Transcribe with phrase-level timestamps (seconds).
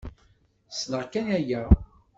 [0.71, 1.61] Snneɣ kan aya.